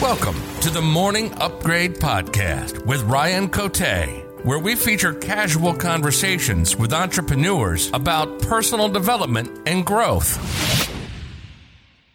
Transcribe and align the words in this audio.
Welcome 0.00 0.36
to 0.60 0.70
the 0.70 0.80
Morning 0.80 1.34
Upgrade 1.40 1.96
Podcast 1.96 2.86
with 2.86 3.02
Ryan 3.02 3.48
Cote, 3.48 3.80
where 4.44 4.60
we 4.60 4.76
feature 4.76 5.12
casual 5.12 5.74
conversations 5.74 6.76
with 6.76 6.92
entrepreneurs 6.92 7.90
about 7.92 8.40
personal 8.42 8.88
development 8.88 9.66
and 9.66 9.84
growth. 9.84 10.38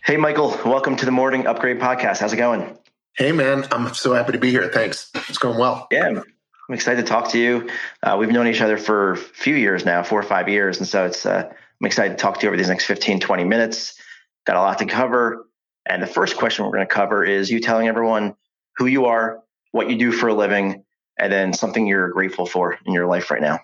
Hey, 0.05 0.15
Michael, 0.15 0.57
welcome 0.65 0.96
to 0.96 1.04
the 1.04 1.11
Morning 1.11 1.46
Upgrade 1.46 1.81
Podcast. 1.81 2.19
How's 2.19 2.31
it 2.31 2.38
going? 2.38 2.77
Hey, 3.17 3.33
man, 3.33 3.65
I'm 3.69 3.93
so 3.93 4.13
happy 4.13 4.31
to 4.31 4.39
be 4.39 4.50
here. 4.50 4.70
Thanks. 4.70 5.11
It's 5.27 5.38
going 5.38 5.59
well. 5.59 5.86
Yeah, 5.91 6.07
I'm 6.07 6.73
excited 6.73 7.05
to 7.05 7.07
talk 7.07 7.31
to 7.31 7.38
you. 7.38 7.70
Uh, 8.02 8.15
we've 8.18 8.31
known 8.31 8.47
each 8.47 8.61
other 8.61 8.77
for 8.77 9.11
a 9.11 9.18
few 9.18 9.55
years 9.55 9.84
now, 9.84 10.04
four 10.04 10.21
or 10.21 10.23
five 10.23 10.47
years. 10.47 10.77
And 10.77 10.88
so 10.88 11.05
it's, 11.05 11.25
uh, 11.25 11.50
I'm 11.50 11.86
excited 11.86 12.18
to 12.18 12.21
talk 12.21 12.39
to 12.39 12.43
you 12.43 12.47
over 12.47 12.55
these 12.55 12.70
next 12.70 12.86
15, 12.86 13.20
20 13.20 13.43
minutes. 13.43 14.00
Got 14.45 14.55
a 14.55 14.61
lot 14.61 14.79
to 14.79 14.86
cover. 14.86 15.47
And 15.86 16.02
the 16.02 16.07
first 16.07 16.38
question 16.38 16.65
we're 16.65 16.71
going 16.71 16.88
to 16.88 16.93
cover 16.93 17.23
is 17.23 17.52
you 17.52 17.59
telling 17.59 17.88
everyone 17.88 18.36
who 18.77 18.86
you 18.86 19.05
are, 19.05 19.43
what 19.71 19.89
you 19.89 19.97
do 19.97 20.11
for 20.11 20.29
a 20.29 20.33
living, 20.33 20.83
and 21.19 21.32
then 21.32 21.54
something 21.54 21.86
you're 21.87 22.09
grateful 22.09 22.46
for 22.46 22.78
in 22.86 22.93
your 22.93 23.06
life 23.06 23.29
right 23.29 23.42
now. 23.42 23.59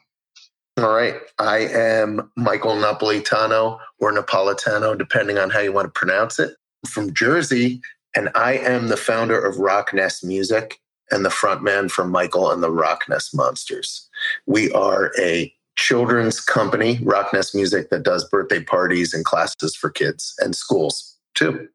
All 0.77 0.93
right. 0.93 1.15
I 1.39 1.59
am 1.59 2.31
Michael 2.37 2.75
Napolitano 2.75 3.79
or 3.99 4.13
Napolitano, 4.13 4.97
depending 4.97 5.37
on 5.37 5.49
how 5.49 5.59
you 5.59 5.73
want 5.73 5.85
to 5.85 5.99
pronounce 5.99 6.39
it, 6.39 6.55
from 6.87 7.13
Jersey. 7.13 7.81
And 8.15 8.29
I 8.35 8.53
am 8.53 8.87
the 8.87 8.97
founder 8.97 9.43
of 9.43 9.55
Rocknest 9.55 10.23
Music 10.23 10.79
and 11.11 11.25
the 11.25 11.29
frontman 11.29 11.91
for 11.91 12.05
Michael 12.05 12.51
and 12.51 12.63
the 12.63 12.71
Rocknest 12.71 13.35
Monsters. 13.35 14.07
We 14.45 14.71
are 14.71 15.11
a 15.19 15.53
children's 15.75 16.39
company, 16.39 16.97
Rocknest 16.99 17.55
Music, 17.55 17.89
that 17.89 18.03
does 18.03 18.27
birthday 18.29 18.63
parties 18.63 19.13
and 19.13 19.25
classes 19.25 19.75
for 19.75 19.89
kids 19.89 20.33
and 20.39 20.55
schools 20.55 21.17
too. 21.35 21.67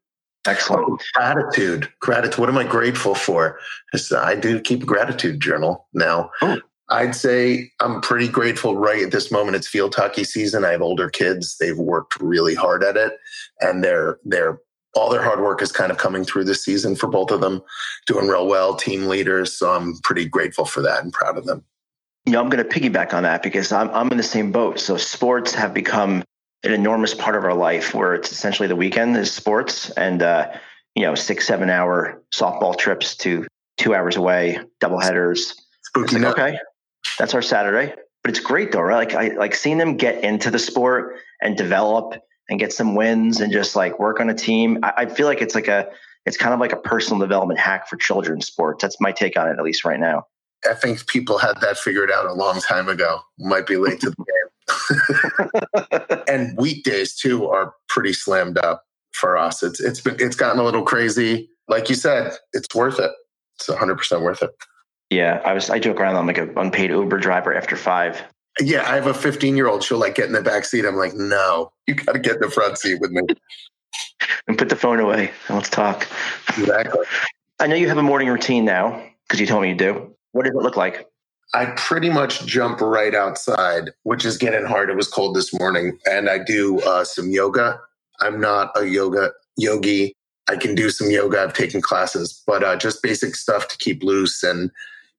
Excellent. 0.46 0.86
Oh, 0.88 0.98
gratitude. 1.14 1.90
Gratitude. 2.00 2.38
What 2.38 2.48
am 2.48 2.58
I 2.58 2.64
grateful 2.64 3.14
for? 3.14 3.58
I 4.16 4.34
do 4.34 4.60
keep 4.60 4.82
a 4.82 4.86
gratitude 4.86 5.40
journal 5.40 5.88
now. 5.94 6.30
Oh. 6.42 6.58
I'd 6.90 7.14
say 7.14 7.70
I'm 7.80 8.02
pretty 8.02 8.28
grateful 8.28 8.76
right 8.76 9.02
at 9.02 9.10
this 9.10 9.30
moment. 9.30 9.56
It's 9.56 9.66
field 9.66 9.94
hockey 9.94 10.24
season. 10.24 10.64
I 10.64 10.72
have 10.72 10.82
older 10.82 11.08
kids. 11.08 11.56
They've 11.58 11.78
worked 11.78 12.20
really 12.20 12.54
hard 12.54 12.84
at 12.84 12.96
it 12.96 13.14
and 13.60 13.82
they're, 13.82 14.18
they're, 14.24 14.60
all 14.94 15.10
their 15.10 15.22
hard 15.22 15.40
work 15.40 15.60
is 15.60 15.72
kind 15.72 15.90
of 15.90 15.98
coming 15.98 16.24
through 16.24 16.44
this 16.44 16.62
season 16.62 16.94
for 16.94 17.08
both 17.08 17.32
of 17.32 17.40
them, 17.40 17.62
doing 18.06 18.28
real 18.28 18.46
well, 18.46 18.76
team 18.76 19.06
leaders. 19.06 19.52
So 19.52 19.72
I'm 19.72 19.98
pretty 20.04 20.26
grateful 20.26 20.66
for 20.66 20.82
that 20.82 21.02
and 21.02 21.12
proud 21.12 21.36
of 21.36 21.46
them. 21.46 21.64
You 22.26 22.34
know, 22.34 22.40
I'm 22.40 22.48
going 22.48 22.62
to 22.62 22.68
piggyback 22.68 23.12
on 23.12 23.24
that 23.24 23.42
because 23.42 23.72
I'm, 23.72 23.90
I'm 23.90 24.10
in 24.12 24.18
the 24.18 24.22
same 24.22 24.52
boat. 24.52 24.78
So 24.78 24.96
sports 24.96 25.52
have 25.54 25.74
become 25.74 26.22
an 26.64 26.72
enormous 26.72 27.14
part 27.14 27.36
of 27.36 27.44
our 27.44 27.54
life 27.54 27.94
where 27.94 28.14
it's 28.14 28.32
essentially 28.32 28.68
the 28.68 28.76
weekend 28.76 29.16
is 29.16 29.32
sports 29.32 29.90
and 29.90 30.22
uh, 30.22 30.52
you 30.94 31.02
know 31.02 31.14
six 31.14 31.46
seven 31.46 31.70
hour 31.70 32.22
softball 32.34 32.76
trips 32.76 33.16
to 33.16 33.46
two 33.76 33.94
hours 33.94 34.16
away 34.16 34.58
double 34.80 35.00
headers 35.00 35.54
like, 35.96 36.22
okay 36.22 36.58
that's 37.18 37.34
our 37.34 37.42
saturday. 37.42 37.94
But 38.22 38.30
it's 38.30 38.40
great 38.40 38.72
though 38.72 38.80
right? 38.80 39.08
Like 39.08 39.14
i 39.14 39.36
like 39.36 39.54
seeing 39.54 39.78
them 39.78 39.96
get 39.96 40.24
into 40.24 40.50
the 40.50 40.58
sport 40.58 41.16
and 41.42 41.56
develop 41.56 42.14
and 42.48 42.58
get 42.58 42.72
some 42.72 42.94
wins 42.94 43.40
and 43.40 43.52
just 43.52 43.76
like 43.76 43.98
work 43.98 44.20
on 44.20 44.30
a 44.30 44.34
team 44.34 44.78
I, 44.82 44.92
I 44.98 45.06
feel 45.06 45.26
like 45.26 45.42
it's 45.42 45.54
like 45.54 45.68
a 45.68 45.90
it's 46.26 46.36
kind 46.36 46.54
of 46.54 46.60
like 46.60 46.72
a 46.72 46.76
personal 46.76 47.20
development 47.20 47.60
hack 47.60 47.88
for 47.88 47.96
children's 47.96 48.46
sports. 48.46 48.82
That's 48.82 49.00
my 49.00 49.12
take 49.12 49.38
on 49.38 49.48
it 49.48 49.56
at 49.58 49.62
least 49.62 49.84
right 49.84 50.00
now. 50.00 50.26
I 50.68 50.74
think 50.74 51.06
people 51.06 51.38
had 51.38 51.60
that 51.60 51.76
figured 51.76 52.10
out 52.10 52.24
a 52.26 52.32
long 52.32 52.60
time 52.60 52.88
ago. 52.88 53.20
Might 53.38 53.66
be 53.66 53.76
late 53.76 54.00
to 54.00 54.10
the 54.10 54.16
game. 54.24 56.18
and 56.34 56.56
weekdays 56.58 57.14
too 57.14 57.46
are 57.48 57.74
pretty 57.88 58.12
slammed 58.12 58.58
up 58.58 58.84
for 59.12 59.36
us. 59.36 59.62
It's 59.62 59.80
it's 59.80 60.00
been 60.00 60.16
it's 60.18 60.36
gotten 60.36 60.60
a 60.60 60.64
little 60.64 60.82
crazy. 60.82 61.48
Like 61.68 61.88
you 61.88 61.94
said, 61.94 62.32
it's 62.52 62.74
worth 62.74 62.98
it. 62.98 63.10
It's 63.56 63.68
100 63.68 63.96
percent 63.96 64.22
worth 64.22 64.42
it. 64.42 64.50
Yeah, 65.10 65.40
I 65.44 65.52
was 65.52 65.70
I 65.70 65.78
joke 65.78 66.00
around. 66.00 66.16
I'm 66.16 66.26
like 66.26 66.38
an 66.38 66.52
unpaid 66.56 66.90
Uber 66.90 67.18
driver 67.18 67.54
after 67.54 67.76
five. 67.76 68.22
Yeah, 68.60 68.82
I 68.88 68.94
have 68.94 69.06
a 69.06 69.14
15 69.14 69.56
year 69.56 69.68
old. 69.68 69.82
She'll 69.82 69.98
like 69.98 70.14
get 70.14 70.26
in 70.26 70.32
the 70.32 70.42
back 70.42 70.64
seat. 70.64 70.84
I'm 70.84 70.96
like, 70.96 71.14
no, 71.14 71.72
you 71.86 71.94
got 71.94 72.12
to 72.12 72.18
get 72.20 72.36
in 72.36 72.40
the 72.40 72.50
front 72.50 72.78
seat 72.78 73.00
with 73.00 73.10
me. 73.10 73.22
and 74.46 74.58
put 74.58 74.68
the 74.68 74.76
phone 74.76 75.00
away 75.00 75.30
and 75.48 75.56
let's 75.56 75.70
talk. 75.70 76.06
Exactly. 76.58 77.04
I 77.60 77.66
know 77.66 77.76
you 77.76 77.88
have 77.88 77.98
a 77.98 78.02
morning 78.02 78.28
routine 78.28 78.64
now 78.64 79.04
because 79.26 79.40
you 79.40 79.46
told 79.46 79.62
me 79.62 79.70
you 79.70 79.74
do. 79.74 80.14
What 80.32 80.44
does 80.44 80.54
it 80.54 80.62
look 80.62 80.76
like? 80.76 81.06
I 81.54 81.66
pretty 81.76 82.10
much 82.10 82.44
jump 82.46 82.80
right 82.80 83.14
outside, 83.14 83.90
which 84.02 84.24
is 84.24 84.36
getting 84.36 84.64
hard. 84.64 84.90
It 84.90 84.96
was 84.96 85.06
cold 85.06 85.36
this 85.36 85.54
morning, 85.54 85.96
and 86.04 86.28
I 86.28 86.38
do 86.38 86.80
uh, 86.80 87.04
some 87.04 87.30
yoga. 87.30 87.78
I'm 88.20 88.40
not 88.40 88.72
a 88.76 88.86
yoga 88.86 89.30
yogi. 89.56 90.14
I 90.48 90.56
can 90.56 90.74
do 90.74 90.90
some 90.90 91.12
yoga. 91.12 91.40
I've 91.40 91.54
taken 91.54 91.80
classes, 91.80 92.42
but 92.44 92.64
uh, 92.64 92.76
just 92.76 93.04
basic 93.04 93.36
stuff 93.36 93.68
to 93.68 93.78
keep 93.78 94.02
loose 94.02 94.42
and 94.42 94.72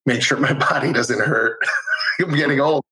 make 0.06 0.22
sure 0.22 0.38
my 0.38 0.52
body 0.70 0.92
doesn't 0.92 1.22
hurt. 1.22 1.58
I'm 2.20 2.36
getting 2.36 2.60
old. 2.60 2.84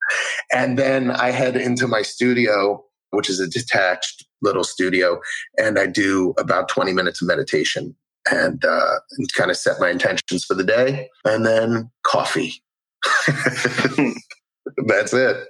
And 0.53 0.79
then 0.79 1.11
I 1.11 1.31
head 1.31 1.57
into 1.57 1.85
my 1.85 2.01
studio, 2.01 2.81
which 3.11 3.29
is 3.29 3.41
a 3.41 3.47
detached 3.47 4.25
little 4.41 4.63
studio, 4.63 5.19
and 5.57 5.77
I 5.77 5.87
do 5.87 6.33
about 6.37 6.69
20 6.69 6.93
minutes 6.93 7.21
of 7.21 7.27
meditation 7.27 7.93
and, 8.31 8.63
uh, 8.63 8.95
and 9.17 9.33
kind 9.33 9.51
of 9.51 9.57
set 9.57 9.79
my 9.81 9.89
intentions 9.89 10.45
for 10.45 10.53
the 10.53 10.63
day. 10.63 11.09
And 11.25 11.45
then 11.45 11.91
coffee 12.03 12.63
that's 14.85 15.13
it. 15.13 15.47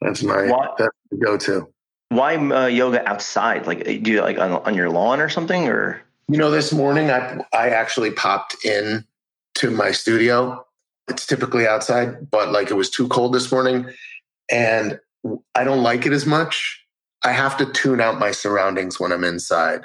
That's 0.00 0.22
my 0.22 0.46
why, 0.46 0.68
that's 0.78 0.96
the 1.10 1.16
go-to. 1.16 1.68
Why 2.08 2.36
uh, 2.36 2.66
yoga 2.66 3.06
outside? 3.08 3.66
Like, 3.66 3.84
do 3.84 4.10
you 4.10 4.20
like 4.22 4.38
on, 4.38 4.52
on 4.52 4.74
your 4.74 4.90
lawn 4.90 5.20
or 5.20 5.28
something? 5.28 5.68
Or 5.68 6.02
you 6.28 6.38
know, 6.38 6.50
this 6.50 6.72
morning 6.72 7.10
I 7.10 7.40
I 7.52 7.70
actually 7.70 8.10
popped 8.12 8.64
in 8.64 9.04
to 9.56 9.70
my 9.70 9.92
studio. 9.92 10.64
It's 11.08 11.26
typically 11.26 11.66
outside, 11.66 12.30
but 12.30 12.52
like 12.52 12.70
it 12.70 12.74
was 12.74 12.90
too 12.90 13.08
cold 13.08 13.32
this 13.32 13.50
morning, 13.50 13.86
and 14.50 14.98
I 15.54 15.64
don't 15.64 15.82
like 15.82 16.06
it 16.06 16.12
as 16.12 16.26
much. 16.26 16.82
I 17.24 17.32
have 17.32 17.56
to 17.58 17.72
tune 17.72 18.00
out 18.00 18.18
my 18.18 18.30
surroundings 18.30 19.00
when 19.00 19.12
I'm 19.12 19.24
inside. 19.24 19.82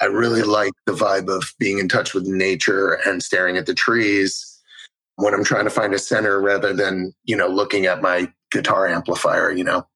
I 0.00 0.06
really 0.06 0.42
like 0.42 0.72
the 0.86 0.92
vibe 0.92 1.34
of 1.34 1.54
being 1.58 1.78
in 1.78 1.88
touch 1.88 2.14
with 2.14 2.26
nature 2.26 2.98
and 3.06 3.22
staring 3.22 3.56
at 3.56 3.66
the 3.66 3.74
trees 3.74 4.53
when 5.16 5.34
I'm 5.34 5.44
trying 5.44 5.64
to 5.64 5.70
find 5.70 5.94
a 5.94 5.98
center 5.98 6.40
rather 6.40 6.72
than, 6.72 7.12
you 7.24 7.36
know, 7.36 7.46
looking 7.46 7.86
at 7.86 8.02
my 8.02 8.32
guitar 8.50 8.86
amplifier, 8.86 9.52
you 9.52 9.64
know. 9.64 9.86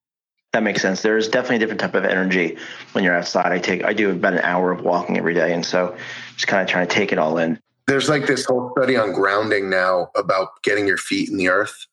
That 0.53 0.63
makes 0.63 0.81
sense. 0.81 1.03
There's 1.03 1.29
definitely 1.29 1.57
a 1.57 1.59
different 1.61 1.81
type 1.81 1.95
of 1.95 2.05
energy 2.05 2.57
when 2.93 3.05
you're 3.05 3.17
outside. 3.17 3.53
I 3.53 3.59
take 3.59 3.85
I 3.85 3.93
do 3.93 4.11
about 4.11 4.33
an 4.33 4.41
hour 4.41 4.73
of 4.73 4.83
walking 4.83 5.19
every 5.19 5.35
day 5.35 5.53
and 5.53 5.65
so 5.65 5.97
just 6.35 6.47
kind 6.47 6.63
of 6.63 6.69
trying 6.69 6.87
to 6.87 6.95
take 6.95 7.13
it 7.13 7.19
all 7.19 7.37
in. 7.39 7.61
There's 7.87 8.09
like 8.09 8.27
this 8.27 8.47
whole 8.47 8.73
study 8.77 8.97
on 8.97 9.13
grounding 9.13 9.69
now 9.69 10.11
about 10.17 10.63
getting 10.63 10.87
your 10.87 10.97
feet 10.97 11.29
in 11.29 11.37
the 11.37 11.49
earth. 11.49 11.87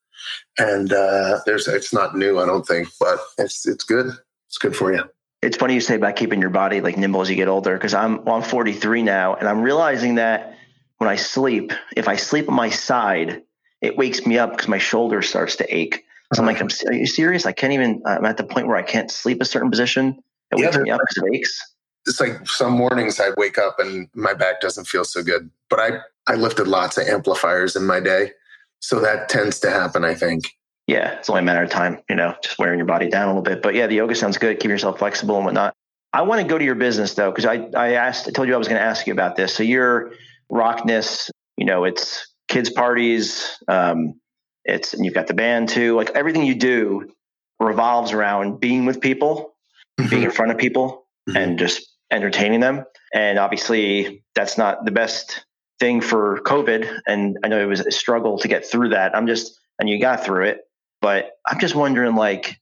And 0.58 0.94
uh 0.94 1.40
there's 1.46 1.68
it's 1.68 1.94
not 1.94 2.18
new, 2.18 2.40
I 2.40 2.46
don't 2.46 2.66
think, 2.66 2.88
but 3.00 3.20
it's 3.38 3.68
it's 3.68 3.84
good. 3.84 4.12
It's 4.48 4.58
good 4.58 4.76
for 4.76 4.94
you. 4.94 5.04
It's 5.42 5.58
funny 5.58 5.74
you 5.74 5.82
say 5.82 5.96
about 5.96 6.16
keeping 6.16 6.40
your 6.40 6.50
body 6.50 6.80
like 6.80 6.98
nimble 6.98 7.22
as 7.22 7.30
you 7.30 7.36
get 7.36 7.50
older 7.50 7.74
because 7.74 7.94
I'm 7.94 8.24
well, 8.24 8.36
I'm 8.36 8.42
43 8.42 9.04
now 9.04 9.36
and 9.36 9.50
I'm 9.50 9.62
realizing 9.62 10.16
that 10.16 10.55
when 10.98 11.10
I 11.10 11.16
sleep, 11.16 11.74
if 11.96 12.08
I 12.08 12.16
sleep 12.16 12.50
on 12.50 12.56
my 12.56 12.70
side, 12.70 13.44
it 13.82 13.98
wakes 13.98 14.26
me 14.26 14.38
up 14.38 14.52
because 14.52 14.68
my 14.68 14.78
shoulder 14.78 15.22
starts 15.22 15.58
to 15.58 15.76
ache. 15.76 16.06
So 16.34 16.42
I'm 16.42 16.48
like, 16.48 16.62
uh-huh. 16.62 16.70
I'm, 16.88 16.94
are 16.94 16.98
you 16.98 17.06
serious? 17.06 17.46
I 17.46 17.52
can't 17.52 17.74
even, 17.74 18.02
I'm 18.06 18.26
at 18.26 18.38
the 18.38 18.44
point 18.44 18.68
where 18.68 18.78
I 18.78 18.82
can't 18.82 19.12
sleep 19.12 19.42
a 19.42 19.46
certain 19.46 19.70
position. 19.70 20.18
It 20.52 20.60
wakes 20.60 20.78
me 20.78 20.90
up 20.90 21.00
because 21.00 21.24
it 21.24 21.36
aches. 21.36 21.74
It's 22.08 22.20
like 22.20 22.48
some 22.48 22.74
mornings 22.74 23.20
I 23.20 23.32
wake 23.38 23.58
up 23.58 23.80
and 23.80 24.08
my 24.14 24.34
back 24.34 24.62
doesn't 24.62 24.86
feel 24.86 25.04
so 25.04 25.24
good. 25.24 25.50
But 25.70 25.80
I, 25.80 25.90
I 26.28 26.36
lifted 26.36 26.68
lots 26.68 26.98
of 26.98 27.08
amplifiers 27.08 27.76
in 27.76 27.86
my 27.86 28.00
day. 28.00 28.32
So 28.80 29.00
that 29.00 29.30
tends 29.30 29.60
to 29.62 29.70
happen, 29.70 30.06
I 30.06 30.14
think. 30.14 30.56
Yeah, 30.88 31.14
it's 31.14 31.30
only 31.30 31.42
a 31.42 31.46
matter 31.46 31.64
of 31.64 31.72
time, 31.72 32.00
you 32.10 32.16
know, 32.16 32.36
just 32.44 32.60
wearing 32.60 32.78
your 32.78 32.86
body 32.86 33.10
down 33.10 33.24
a 33.24 33.28
little 33.30 33.42
bit. 33.42 33.64
But 33.64 33.74
yeah, 33.74 33.88
the 33.88 33.96
yoga 33.96 34.14
sounds 34.14 34.38
good. 34.38 34.60
Keep 34.60 34.70
yourself 34.70 35.00
flexible 35.00 35.36
and 35.36 35.46
whatnot. 35.46 35.74
I 36.14 36.22
want 36.22 36.42
to 36.42 36.48
go 36.48 36.60
to 36.60 36.64
your 36.64 36.76
business 36.76 37.16
though, 37.16 37.32
because 37.32 37.46
I, 37.46 37.68
I 37.76 37.94
asked, 37.94 38.28
I 38.28 38.32
told 38.32 38.48
you 38.48 38.54
I 38.54 38.58
was 38.58 38.68
going 38.68 38.80
to 38.80 38.86
ask 38.86 39.08
you 39.08 39.14
about 39.14 39.36
this. 39.36 39.56
So 39.56 39.64
you're 39.64 40.12
Rocknest. 40.52 41.30
You 41.58 41.66
know, 41.66 41.84
it's 41.84 42.34
kids 42.48 42.70
parties. 42.70 43.58
Um, 43.68 44.20
it's 44.64 44.94
and 44.94 45.06
you've 45.06 45.14
got 45.14 45.28
the 45.28 45.34
band 45.34 45.70
too. 45.70 45.96
Like 45.96 46.12
everything 46.12 46.46
you 46.46 46.56
do 46.56 47.12
revolves 47.60 48.12
around 48.12 48.60
being 48.60 48.86
with 48.86 49.00
people, 49.00 49.56
mm-hmm. 50.00 50.10
being 50.10 50.24
in 50.24 50.32
front 50.32 50.52
of 50.52 50.58
people, 50.58 51.08
mm-hmm. 51.30 51.38
and 51.38 51.60
just 51.60 51.88
entertaining 52.12 52.60
them. 52.60 52.84
And 53.14 53.40
obviously, 53.40 54.24
that's 54.34 54.58
not 54.58 54.86
the 54.86 54.92
best 54.92 55.46
thing 55.80 56.02
for 56.02 56.42
COVID. 56.46 57.00
And 57.08 57.38
I 57.44 57.48
know 57.48 57.62
it 57.62 57.66
was 57.66 57.82
a 57.82 57.92
struggle 57.92 58.40
to 58.40 58.48
get 58.48 58.66
through 58.66 58.90
that. 58.90 59.16
I'm 59.16 59.28
just 59.28 59.60
and 59.80 59.90
you 59.90 60.00
got 60.00 60.24
through 60.24 60.46
it, 60.46 60.62
but 61.02 61.32
I'm 61.46 61.60
just 61.60 61.76
wondering, 61.76 62.16
like 62.16 62.60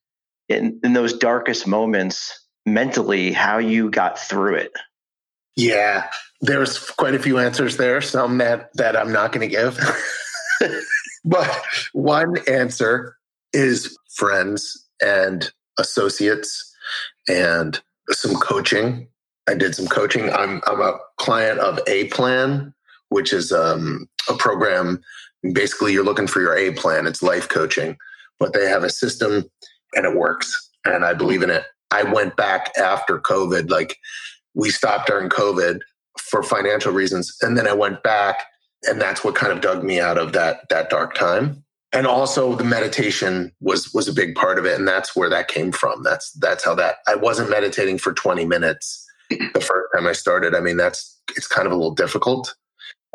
in, 0.50 0.80
in 0.84 0.94
those 0.94 1.14
darkest 1.14 1.68
moments, 1.68 2.48
mentally, 2.66 3.32
how 3.32 3.60
you 3.60 3.90
got 3.90 4.20
through 4.20 4.56
it. 4.56 4.72
Yeah, 5.56 6.08
there's 6.42 6.80
quite 6.92 7.16
a 7.16 7.20
few 7.20 7.38
answers 7.38 7.78
there, 7.78 8.02
some 8.02 8.40
that, 8.40 8.70
that 8.76 8.98
I'm 8.98 9.12
not 9.12 9.32
going 9.32 9.48
to 9.48 9.56
give. 9.56 9.80
but 11.26 11.62
one 11.94 12.38
answer 12.48 13.18
is 13.54 13.98
friends 14.16 14.88
and 15.02 15.52
associates 15.78 16.74
and 17.28 17.82
some 18.10 18.36
coaching. 18.36 19.08
I 19.48 19.54
did 19.54 19.76
some 19.76 19.88
coaching. 19.88 20.32
I'm, 20.32 20.62
I'm 20.66 20.82
a 20.82 20.98
client 21.18 21.60
of 21.60 21.80
A 21.88 22.06
Plan, 22.06 22.74
which 23.10 23.32
is 23.32 23.52
um, 23.52 24.08
a 24.30 24.34
program. 24.34 25.02
Basically, 25.54 25.94
you're 25.94 26.06
looking 26.06 26.28
for 26.28 26.42
your 26.42 26.58
A 26.58 26.72
plan. 26.72 27.06
It's 27.06 27.22
life 27.22 27.50
coaching, 27.50 27.98
but 28.40 28.54
they 28.54 28.68
have 28.68 28.84
a 28.84 28.90
system 28.90 29.46
and 29.94 30.06
it 30.06 30.16
works. 30.16 30.70
And 30.86 31.06
I 31.06 31.14
believe 31.14 31.44
in 31.44 31.50
it. 31.50 31.64
I 31.92 32.04
went 32.04 32.36
back 32.36 32.72
after 32.78 33.20
COVID, 33.20 33.70
like 33.70 33.98
we 34.54 34.70
stopped 34.70 35.08
during 35.08 35.30
COVID 35.30 35.80
for 36.20 36.44
financial 36.44 36.94
reasons. 36.94 37.36
And 37.42 37.58
then 37.58 37.68
I 37.68 37.74
went 37.74 38.04
back 38.04 38.46
and 38.84 39.00
that's 39.00 39.24
what 39.24 39.36
kind 39.36 39.52
of 39.52 39.62
dug 39.62 39.84
me 39.84 40.00
out 40.00 40.18
of 40.18 40.34
that 40.34 40.68
that 40.70 40.90
dark 40.90 41.16
time. 41.16 41.64
And 41.92 42.08
also 42.08 42.56
the 42.56 42.64
meditation 42.64 43.52
was 43.62 43.94
was 43.94 44.08
a 44.08 44.14
big 44.14 44.36
part 44.36 44.60
of 44.60 44.66
it. 44.66 44.78
And 44.78 44.88
that's 44.88 45.16
where 45.16 45.30
that 45.30 45.48
came 45.48 45.72
from. 45.72 46.04
That's 46.04 46.32
that's 46.34 46.66
how 46.66 46.76
that 46.76 46.98
I 47.08 47.16
wasn't 47.16 47.50
meditating 47.50 48.00
for 48.00 48.14
20 48.14 48.46
minutes 48.46 49.06
the 49.30 49.62
first 49.62 49.88
time 49.96 50.08
I 50.08 50.14
started. 50.14 50.56
I 50.56 50.60
mean, 50.60 50.78
that's 50.78 51.22
it's 51.36 51.48
kind 51.48 51.66
of 51.66 51.72
a 51.72 51.76
little 51.76 51.96
difficult. 51.96 52.56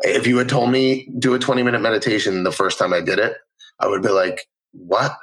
If 0.01 0.25
you 0.25 0.37
had 0.37 0.49
told 0.49 0.71
me 0.71 1.09
do 1.19 1.33
a 1.33 1.39
20 1.39 1.61
minute 1.63 1.81
meditation 1.81 2.43
the 2.43 2.51
first 2.51 2.79
time 2.79 2.93
I 2.93 3.01
did 3.01 3.19
it, 3.19 3.35
I 3.79 3.87
would 3.87 4.01
be 4.01 4.09
like, 4.09 4.47
what? 4.71 5.15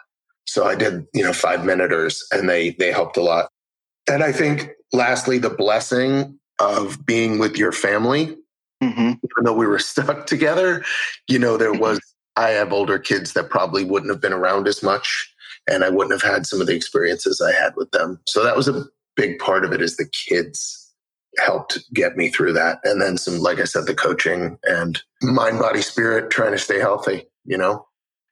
So 0.47 0.67
I 0.67 0.75
did, 0.75 1.07
you 1.13 1.25
know, 1.25 1.33
five 1.33 1.65
minuters 1.65 2.25
and 2.31 2.49
they 2.49 2.71
they 2.71 2.93
helped 2.93 3.17
a 3.17 3.23
lot. 3.23 3.51
And 4.09 4.23
I 4.23 4.33
think 4.33 4.71
lastly, 4.93 5.39
the 5.39 5.51
blessing 5.51 6.39
of 6.59 7.05
being 7.05 7.39
with 7.39 7.57
your 7.57 7.73
family, 7.73 8.37
mm-hmm. 8.83 9.01
even 9.01 9.45
though 9.45 9.55
we 9.55 9.67
were 9.67 9.79
stuck 9.81 10.27
together, 10.27 10.85
you 11.29 11.39
know, 11.39 11.57
there 11.57 11.73
was 11.73 12.01
I 12.37 12.51
have 12.51 12.73
older 12.73 12.99
kids 12.99 13.33
that 13.33 13.49
probably 13.49 13.85
wouldn't 13.85 14.13
have 14.13 14.21
been 14.21 14.33
around 14.33 14.69
as 14.69 14.83
much 14.83 15.33
and 15.69 15.83
I 15.83 15.89
wouldn't 15.89 16.21
have 16.21 16.31
had 16.31 16.47
some 16.47 16.61
of 16.61 16.67
the 16.67 16.75
experiences 16.75 17.41
I 17.41 17.53
had 17.53 17.75
with 17.77 17.91
them. 17.91 18.21
So 18.27 18.45
that 18.45 18.57
was 18.57 18.69
a 18.69 18.85
big 19.17 19.39
part 19.39 19.65
of 19.65 19.73
it 19.73 19.81
is 19.81 19.97
the 19.97 20.09
kids 20.29 20.93
helped 21.39 21.79
get 21.93 22.17
me 22.17 22.29
through 22.29 22.53
that. 22.55 22.79
And 22.85 23.01
then 23.01 23.19
some, 23.19 23.39
like 23.39 23.59
I 23.59 23.65
said, 23.65 23.87
the 23.87 23.95
coaching 23.95 24.59
and 24.65 25.03
mind, 25.23 25.59
body, 25.59 25.83
spirit, 25.83 26.31
trying 26.31 26.53
to 26.53 26.59
stay 26.59 26.79
healthy, 26.79 27.27
you 27.45 27.59
know? 27.59 27.87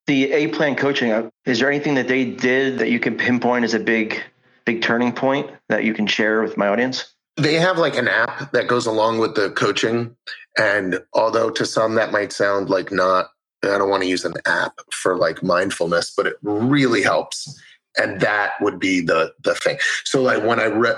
The 0.07 0.33
A 0.33 0.49
plan 0.49 0.77
coaching, 0.77 1.13
uh, 1.13 1.31
is 1.47 1.61
there 1.61 1.71
anything 1.71 1.95
that 1.95 2.09
they 2.09 2.25
did 2.25 2.79
that 2.79 2.91
you 2.91 3.01
can 3.01 3.17
pinpoint 3.17 3.65
as 3.65 3.75
a 3.75 3.81
big, 3.81 4.23
big 4.65 4.83
turning 4.83 5.13
point 5.13 5.51
that 5.69 5.85
you 5.85 5.95
can 5.95 6.07
share 6.07 6.43
with 6.43 6.57
my 6.57 6.69
audience? 6.69 7.15
They 7.37 7.55
have 7.55 7.79
like 7.79 7.97
an 7.97 8.09
app 8.09 8.53
that 8.53 8.69
goes 8.69 8.87
along 8.87 9.19
with 9.19 9.35
the 9.35 9.51
coaching. 9.51 10.15
And 10.59 11.01
although 11.13 11.51
to 11.51 11.67
some 11.67 11.95
that 11.97 12.13
might 12.13 12.33
sound 12.33 12.71
like 12.71 12.93
not, 12.93 13.31
I 13.63 13.79
don't 13.79 13.91
want 13.91 14.03
to 14.03 14.09
use 14.09 14.25
an 14.25 14.35
app 14.47 14.75
for 14.93 15.17
like 15.17 15.43
mindfulness, 15.43 16.13
but 16.17 16.27
it 16.27 16.37
really 16.43 17.03
helps. 17.03 17.61
And 17.97 18.21
that 18.21 18.53
would 18.61 18.79
be 18.79 19.01
the 19.01 19.33
the 19.43 19.55
thing. 19.55 19.79
So 20.05 20.23
like 20.23 20.45
when 20.45 20.61
I 20.61 20.67
read 20.67 20.97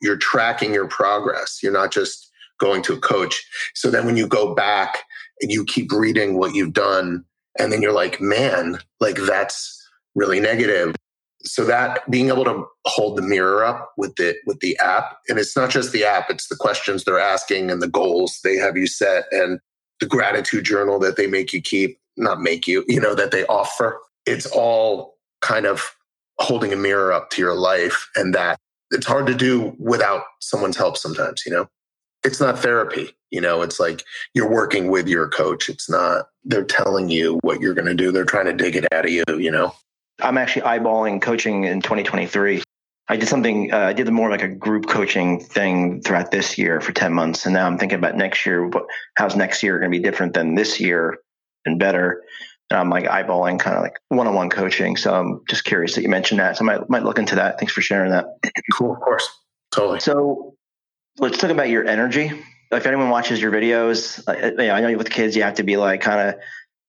you're 0.00 0.16
tracking 0.16 0.74
your 0.74 0.88
progress. 0.88 1.60
You're 1.62 1.72
not 1.72 1.92
just 1.92 2.30
going 2.58 2.82
to 2.82 2.94
a 2.94 3.00
coach. 3.00 3.44
So 3.74 3.90
then 3.90 4.06
when 4.06 4.16
you 4.16 4.26
go 4.26 4.54
back 4.54 5.04
and 5.40 5.50
you 5.50 5.64
keep 5.64 5.92
reading 5.92 6.38
what 6.38 6.54
you've 6.54 6.72
done, 6.72 7.24
and 7.58 7.72
then 7.72 7.80
you're 7.80 7.92
like, 7.92 8.20
man, 8.20 8.78
like 9.00 9.16
that's 9.16 9.72
really 10.14 10.40
negative. 10.40 10.94
So 11.46 11.64
that 11.64 12.08
being 12.10 12.28
able 12.28 12.44
to 12.44 12.64
hold 12.86 13.16
the 13.16 13.22
mirror 13.22 13.64
up 13.64 13.92
with 13.96 14.16
the 14.16 14.36
with 14.46 14.60
the 14.60 14.76
app, 14.82 15.18
and 15.28 15.38
it's 15.38 15.56
not 15.56 15.70
just 15.70 15.92
the 15.92 16.04
app, 16.04 16.28
it's 16.30 16.48
the 16.48 16.56
questions 16.56 17.04
they're 17.04 17.20
asking 17.20 17.70
and 17.70 17.80
the 17.80 17.88
goals 17.88 18.40
they 18.42 18.56
have 18.56 18.76
you 18.76 18.86
set 18.86 19.24
and 19.30 19.60
the 20.00 20.06
gratitude 20.06 20.64
journal 20.64 20.98
that 20.98 21.16
they 21.16 21.26
make 21.26 21.52
you 21.52 21.62
keep, 21.62 21.98
not 22.16 22.40
make 22.40 22.66
you, 22.66 22.84
you 22.86 23.00
know, 23.00 23.14
that 23.14 23.30
they 23.30 23.46
offer. 23.46 23.98
It's 24.26 24.46
all 24.46 25.16
kind 25.40 25.66
of 25.66 25.94
holding 26.38 26.72
a 26.72 26.76
mirror 26.76 27.12
up 27.12 27.30
to 27.30 27.40
your 27.40 27.54
life 27.54 28.10
and 28.16 28.34
that 28.34 28.58
it's 28.90 29.06
hard 29.06 29.26
to 29.26 29.34
do 29.34 29.74
without 29.78 30.24
someone's 30.40 30.76
help 30.76 30.96
sometimes, 30.96 31.44
you 31.46 31.52
know? 31.52 31.68
It's 32.24 32.40
not 32.40 32.58
therapy, 32.58 33.10
you 33.30 33.40
know, 33.40 33.62
it's 33.62 33.78
like 33.78 34.02
you're 34.34 34.50
working 34.50 34.90
with 34.90 35.06
your 35.06 35.28
coach. 35.28 35.68
It's 35.68 35.88
not, 35.88 36.26
they're 36.44 36.64
telling 36.64 37.08
you 37.08 37.38
what 37.42 37.60
you're 37.60 37.74
going 37.74 37.86
to 37.86 37.94
do. 37.94 38.10
They're 38.10 38.24
trying 38.24 38.46
to 38.46 38.52
dig 38.52 38.76
it 38.76 38.92
out 38.92 39.04
of 39.04 39.10
you, 39.10 39.24
you 39.28 39.50
know? 39.50 39.72
I'm 40.20 40.38
actually 40.38 40.62
eyeballing 40.62 41.20
coaching 41.20 41.64
in 41.64 41.82
2023. 41.82 42.62
I 43.08 43.16
did 43.16 43.28
something, 43.28 43.72
uh, 43.72 43.78
I 43.78 43.92
did 43.92 44.10
more 44.10 44.30
like 44.30 44.42
a 44.42 44.48
group 44.48 44.88
coaching 44.88 45.40
thing 45.40 46.02
throughout 46.02 46.30
this 46.30 46.58
year 46.58 46.80
for 46.80 46.92
10 46.92 47.12
months. 47.12 47.46
And 47.46 47.54
now 47.54 47.66
I'm 47.66 47.78
thinking 47.78 47.98
about 47.98 48.16
next 48.16 48.44
year. 48.44 48.66
What, 48.66 48.86
how's 49.16 49.36
next 49.36 49.62
year 49.62 49.78
going 49.78 49.92
to 49.92 49.96
be 49.96 50.02
different 50.02 50.34
than 50.34 50.54
this 50.54 50.80
year 50.80 51.18
and 51.64 51.78
better? 51.78 52.22
And 52.70 52.80
I'm 52.80 52.90
like 52.90 53.04
eyeballing 53.04 53.60
kind 53.60 53.76
of 53.76 53.82
like 53.82 54.00
one 54.08 54.26
on 54.26 54.34
one 54.34 54.50
coaching. 54.50 54.96
So 54.96 55.14
I'm 55.14 55.42
just 55.48 55.64
curious 55.64 55.94
that 55.94 56.02
you 56.02 56.08
mentioned 56.08 56.40
that. 56.40 56.56
So 56.56 56.64
I 56.64 56.66
might, 56.66 56.90
might 56.90 57.04
look 57.04 57.18
into 57.18 57.36
that. 57.36 57.58
Thanks 57.58 57.72
for 57.72 57.80
sharing 57.80 58.10
that. 58.10 58.24
Cool. 58.72 58.92
Of 58.92 59.00
course. 59.00 59.28
Totally. 59.70 60.00
So 60.00 60.56
let's 61.18 61.38
talk 61.38 61.50
about 61.50 61.68
your 61.68 61.86
energy. 61.86 62.32
If 62.72 62.86
anyone 62.86 63.10
watches 63.10 63.40
your 63.40 63.52
videos, 63.52 64.24
I 64.26 64.80
know 64.80 64.96
with 64.96 65.10
kids, 65.10 65.36
you 65.36 65.44
have 65.44 65.54
to 65.54 65.62
be 65.62 65.76
like 65.76 66.00
kind 66.00 66.30
of 66.30 66.34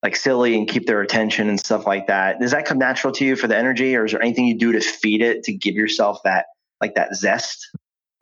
like 0.02 0.16
silly 0.16 0.56
and 0.56 0.68
keep 0.68 0.86
their 0.86 1.00
attention 1.00 1.48
and 1.48 1.58
stuff 1.58 1.86
like 1.86 2.06
that. 2.06 2.40
Does 2.40 2.52
that 2.52 2.64
come 2.64 2.78
natural 2.78 3.12
to 3.14 3.24
you 3.24 3.36
for 3.36 3.48
the 3.48 3.56
energy, 3.56 3.96
or 3.96 4.04
is 4.04 4.12
there 4.12 4.22
anything 4.22 4.46
you 4.46 4.56
do 4.56 4.72
to 4.72 4.80
feed 4.80 5.22
it 5.22 5.42
to 5.44 5.52
give 5.52 5.74
yourself 5.74 6.20
that 6.24 6.46
like 6.80 6.94
that 6.94 7.14
zest? 7.16 7.68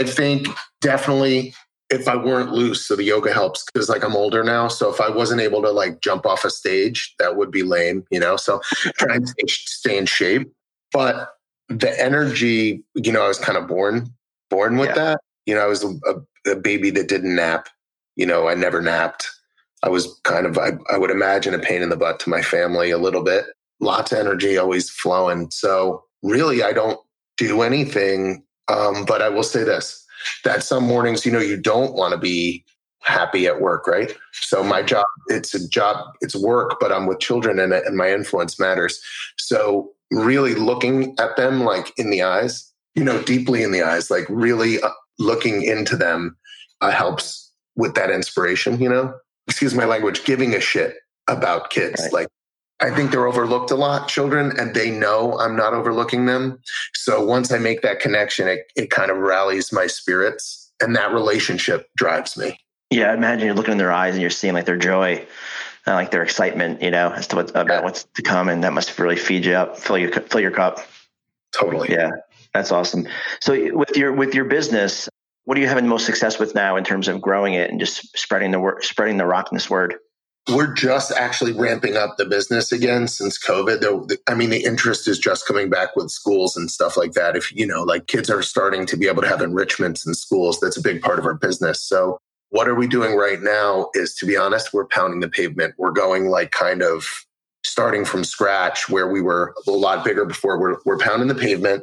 I 0.01 0.05
think 0.05 0.49
definitely 0.81 1.55
if 1.89 2.09
I 2.09 2.17
weren't 2.17 2.53
loose, 2.53 2.87
so 2.87 2.97
the 2.97 3.05
yoga 3.05 3.33
helps 3.33 3.65
because 3.65 3.89
like 3.89 4.03
I'm 4.03 4.17
older 4.17 4.43
now. 4.43 4.69
So 4.69 4.93
if 4.93 5.01
I 5.01 5.09
wasn't 5.09 5.41
able 5.41 5.63
to 5.63 5.71
like 5.71 6.01
jump 6.01 6.27
off 6.27 6.45
a 6.45 6.51
stage, 6.51 7.15
that 7.19 7.37
would 7.37 7.51
be 7.51 7.63
lame, 7.63 8.05
you 8.11 8.19
know. 8.19 8.37
So 8.37 8.61
trying 8.99 9.25
to 9.25 9.35
stay 9.47 9.97
in 9.97 10.07
shape, 10.07 10.51
but 10.93 11.31
the 11.69 12.01
energy, 12.03 12.85
you 12.95 13.13
know, 13.13 13.25
I 13.25 13.29
was 13.29 13.39
kind 13.39 13.59
of 13.59 13.67
born 13.67 14.13
born 14.51 14.77
with 14.77 14.91
yeah. 14.91 14.95
that. 14.95 15.21
You 15.47 15.55
know, 15.55 15.63
I 15.63 15.67
was 15.67 15.85
a, 15.85 16.51
a, 16.51 16.57
baby 16.57 16.91
that 16.91 17.09
didn't 17.09 17.35
nap. 17.35 17.69
You 18.17 18.27
know, 18.27 18.49
I 18.49 18.55
never 18.55 18.81
napped. 18.81 19.29
I 19.83 19.89
was 19.89 20.19
kind 20.25 20.47
of, 20.47 20.59
I, 20.59 20.73
I 20.91 20.99
would 20.99 21.11
imagine, 21.11 21.55
a 21.55 21.59
pain 21.59 21.83
in 21.83 21.91
the 21.91 21.97
butt 21.97 22.21
to 22.21 22.31
my 22.31 22.43
family 22.43 22.91
a 22.91 22.99
little 22.99 23.23
bit. 23.23 23.45
Lots 23.81 24.13
of 24.13 24.19
energy 24.19 24.57
always 24.57 24.91
flowing. 24.91 25.51
So 25.51 26.03
really, 26.23 26.63
I 26.63 26.73
don't 26.73 26.99
do 27.37 27.63
anything. 27.63 28.43
Um, 28.69 29.05
but 29.05 29.23
I 29.23 29.29
will 29.29 29.45
say 29.45 29.63
this 29.63 30.05
that 30.45 30.63
some 30.63 30.85
mornings, 30.85 31.25
you 31.25 31.31
know, 31.31 31.41
you 31.41 31.57
don't 31.57 31.95
want 31.95 32.13
to 32.13 32.19
be 32.19 32.65
happy 33.01 33.47
at 33.47 33.61
work, 33.61 33.87
right? 33.87 34.17
So 34.33 34.65
my 34.65 34.83
job, 34.83 35.07
it's 35.29 35.55
a 35.55 35.69
job, 35.69 35.97
it's 36.21 36.35
work, 36.35 36.79
but 36.81 36.91
I'm 36.91 37.07
with 37.07 37.21
children 37.21 37.61
and, 37.61 37.73
and 37.73 37.97
my 37.97 38.13
influence 38.13 38.59
matters. 38.59 39.01
So 39.39 39.93
really 40.11 40.55
looking 40.55 41.15
at 41.21 41.37
them 41.37 41.61
like 41.63 41.93
in 41.97 42.11
the 42.11 42.23
eyes, 42.23 42.73
you 42.97 43.05
know, 43.05 43.23
deeply 43.23 43.63
in 43.63 43.71
the 43.71 43.83
eyes, 43.83 44.11
like 44.11 44.27
really 44.29 44.81
uh, 44.81 44.91
looking 45.19 45.63
into 45.63 45.97
them 45.97 46.37
uh, 46.81 46.91
helps 46.91 47.53
with 47.77 47.95
that 47.95 48.11
inspiration, 48.11 48.81
you 48.81 48.89
know? 48.89 49.15
Excuse 49.49 49.75
my 49.75 49.85
language, 49.85 50.25
giving 50.25 50.55
a 50.55 50.61
shit 50.61 50.97
about 51.29 51.71
kids. 51.71 52.03
Right. 52.03 52.13
Like 52.13 52.29
I 52.81 52.95
think 52.95 53.11
they're 53.11 53.27
overlooked 53.27 53.71
a 53.71 53.77
lot, 53.77 54.09
children, 54.09 54.53
and 54.59 54.75
they 54.75 54.91
know 54.91 55.39
I'm 55.39 55.57
not 55.57 55.73
overlooking 55.73 56.27
them. 56.27 56.61
So 56.95 57.25
once 57.25 57.51
I 57.51 57.59
make 57.59 57.83
that 57.83 58.01
connection, 58.01 58.49
it, 58.49 58.71
it 58.77 58.91
kind 58.91 59.11
of 59.11 59.17
rallies 59.17 59.73
my 59.73 59.87
spirits 59.87 60.67
and 60.83 60.95
that 60.97 61.13
relationship 61.13 61.89
drives 61.97 62.37
me. 62.37 62.59
Yeah, 62.91 63.11
I 63.11 63.15
imagine 63.15 63.47
you're 63.47 63.55
looking 63.55 63.73
in 63.73 63.79
their 63.79 63.93
eyes 63.93 64.15
and 64.15 64.21
you're 64.21 64.31
seeing 64.31 64.55
like 64.55 64.67
their 64.67 64.77
joy, 64.77 65.27
uh, 65.87 65.95
like 65.95 66.11
their 66.11 66.23
excitement, 66.23 66.83
you 66.83 66.91
know, 66.91 67.11
as 67.11 67.27
to 67.29 67.37
what 67.37 67.51
about 67.51 67.67
yeah. 67.69 67.81
what's 67.83 68.05
to 68.15 68.23
come, 68.23 68.49
and 68.49 68.63
that 68.63 68.73
must 68.73 68.97
really 68.99 69.17
feed 69.17 69.45
you 69.45 69.55
up, 69.55 69.77
fill 69.77 69.99
your 69.99 70.13
fill 70.13 70.41
your 70.41 70.53
cup. 70.53 70.79
Totally. 71.53 71.91
Yeah, 71.91 72.11
that's 72.55 72.71
awesome. 72.71 73.09
So 73.41 73.75
with 73.75 73.97
your 73.97 74.13
with 74.13 74.35
your 74.35 74.45
business, 74.45 75.09
what 75.47 75.57
are 75.57 75.61
you 75.61 75.67
having 75.67 75.85
the 75.85 75.91
most 75.91 76.07
success 76.07 76.39
with 76.39 76.55
now 76.55 76.77
in 76.77 76.85
terms 76.85 77.09
of 77.09 77.21
growing 77.21 77.55
it 77.55 77.71
and 77.71 77.81
just 77.81 78.17
spreading 78.17 78.51
the 78.51 78.61
word, 78.61 78.85
spreading 78.85 79.17
the 79.17 79.25
Rocknest 79.25 79.71
word? 79.71 79.97
we're 80.49 80.73
just 80.73 81.11
actually 81.13 81.53
ramping 81.53 81.97
up 81.97 82.17
the 82.19 82.25
business 82.25 82.71
again 82.71 83.09
since 83.09 83.39
COVID. 83.39 84.17
I 84.29 84.35
mean, 84.35 84.51
the 84.51 84.63
interest 84.63 85.09
is 85.09 85.19
just 85.19 85.47
coming 85.47 85.69
back 85.69 85.97
with 85.97 86.11
schools 86.11 86.57
and 86.57 86.71
stuff 86.71 86.97
like 86.97 87.13
that. 87.13 87.37
If, 87.37 87.53
you 87.53 87.67
know, 87.67 87.83
like 87.83 88.07
kids 88.07 88.31
are 88.31 88.43
starting 88.43 88.87
to 88.87 88.97
be 88.97 89.09
able 89.09 89.23
to 89.23 89.29
have 89.29 89.43
enrichments 89.43 90.07
in 90.07 90.15
schools, 90.15 90.61
that's 90.61 90.77
a 90.77 90.83
big 90.83 91.03
part 91.03 91.19
of 91.19 91.27
our 91.27 91.35
business. 91.35 91.83
So, 91.83 92.19
what 92.51 92.69
are 92.69 92.77
we 92.77 92.87
doing 92.87 93.17
right 93.17 93.43
now 93.43 93.91
is, 93.95 94.15
to 94.17 94.27
be 94.27 94.37
honest, 94.37 94.73
we're 94.73 94.87
pounding 94.87 95.19
the 95.19 95.29
pavement. 95.29 95.75
We're 95.79 95.91
going 95.91 96.27
like 96.27 96.53
kind 96.53 96.81
of 96.81 97.27
starting 97.67 98.05
from 98.05 98.25
scratch 98.25 98.89
where 98.89 99.09
we 99.09 99.21
were 99.21 99.55
a 99.67 99.71
lot 99.71 100.05
bigger 100.05 100.25
before. 100.25 100.59
We're, 100.59 100.77
we're 100.85 100.99
pounding 100.99 101.29
the 101.29 101.35
pavement. 101.35 101.83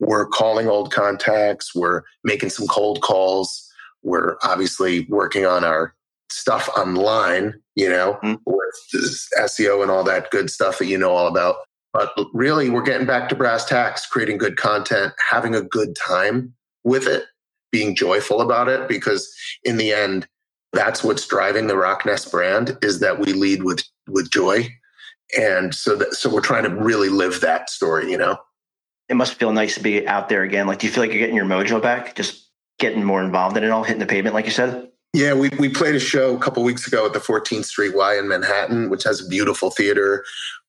We're 0.00 0.26
calling 0.26 0.68
old 0.68 0.92
contacts. 0.92 1.74
We're 1.74 2.02
making 2.22 2.50
some 2.50 2.66
cold 2.66 3.00
calls. 3.02 3.70
We're 4.02 4.36
obviously 4.42 5.06
working 5.08 5.46
on 5.46 5.64
our 5.64 5.94
stuff 6.30 6.68
online, 6.76 7.54
you 7.74 7.88
know, 7.88 8.18
mm-hmm. 8.22 8.34
with 8.46 9.28
SEO 9.38 9.82
and 9.82 9.90
all 9.90 10.04
that 10.04 10.30
good 10.30 10.50
stuff 10.50 10.78
that 10.78 10.86
you 10.86 10.98
know 10.98 11.10
all 11.10 11.26
about. 11.26 11.56
But 11.92 12.12
really, 12.32 12.70
we're 12.70 12.82
getting 12.82 13.06
back 13.06 13.28
to 13.28 13.36
brass 13.36 13.64
tacks, 13.64 14.04
creating 14.06 14.38
good 14.38 14.56
content, 14.56 15.12
having 15.30 15.54
a 15.54 15.62
good 15.62 15.96
time 15.96 16.52
with 16.82 17.06
it, 17.06 17.24
being 17.70 17.94
joyful 17.94 18.40
about 18.40 18.68
it, 18.68 18.88
because 18.88 19.32
in 19.62 19.76
the 19.76 19.92
end, 19.92 20.26
that's 20.72 21.04
what's 21.04 21.26
driving 21.26 21.68
the 21.68 21.74
Rocknest 21.74 22.32
brand 22.32 22.76
is 22.82 22.98
that 22.98 23.20
we 23.20 23.32
lead 23.32 23.62
with 23.62 23.84
with 24.08 24.30
joy, 24.30 24.68
and 25.38 25.74
so 25.74 25.96
that 25.96 26.14
so 26.14 26.32
we're 26.32 26.40
trying 26.40 26.64
to 26.64 26.70
really 26.70 27.08
live 27.08 27.40
that 27.40 27.70
story, 27.70 28.10
you 28.10 28.18
know. 28.18 28.38
It 29.08 29.14
must 29.14 29.34
feel 29.34 29.52
nice 29.52 29.74
to 29.74 29.82
be 29.82 30.06
out 30.06 30.28
there 30.28 30.42
again. 30.42 30.66
Like, 30.66 30.78
do 30.78 30.86
you 30.86 30.92
feel 30.92 31.02
like 31.02 31.10
you're 31.10 31.20
getting 31.20 31.36
your 31.36 31.44
mojo 31.44 31.80
back? 31.80 32.14
Just 32.14 32.48
getting 32.78 33.04
more 33.04 33.22
involved 33.22 33.56
in 33.56 33.64
it 33.64 33.70
all, 33.70 33.84
hitting 33.84 34.00
the 34.00 34.06
pavement, 34.06 34.34
like 34.34 34.46
you 34.46 34.50
said. 34.50 34.88
Yeah, 35.12 35.34
we, 35.34 35.48
we 35.60 35.68
played 35.68 35.94
a 35.94 36.00
show 36.00 36.34
a 36.34 36.40
couple 36.40 36.64
weeks 36.64 36.88
ago 36.88 37.06
at 37.06 37.12
the 37.12 37.20
14th 37.20 37.66
Street 37.66 37.94
Y 37.94 38.18
in 38.18 38.26
Manhattan, 38.26 38.90
which 38.90 39.04
has 39.04 39.24
a 39.24 39.28
beautiful 39.28 39.70
theater, 39.70 40.24